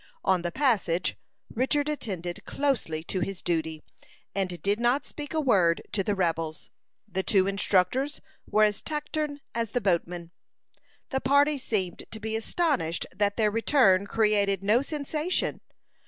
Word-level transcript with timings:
On 0.25 0.41
the 0.41 0.51
passage, 0.51 1.15
Richard 1.53 1.87
attended 1.87 2.43
closely 2.43 3.03
to 3.03 3.19
his 3.19 3.43
duty, 3.43 3.83
and 4.33 4.59
did 4.63 4.79
not 4.79 5.05
speak 5.05 5.31
a 5.35 5.39
word 5.39 5.83
to 5.91 6.03
the 6.03 6.15
rebels. 6.15 6.71
The 7.07 7.21
two 7.21 7.45
instructors 7.45 8.19
were 8.49 8.63
as 8.63 8.81
taciturn 8.81 9.41
as 9.53 9.69
the 9.73 9.79
boatman. 9.79 10.31
The 11.11 11.21
party 11.21 11.59
seemed 11.59 12.05
to 12.09 12.19
be 12.19 12.35
astonished 12.35 13.05
that 13.15 13.37
their 13.37 13.51
return 13.51 14.07
created 14.07 14.63
no 14.63 14.81
sensation. 14.81 15.61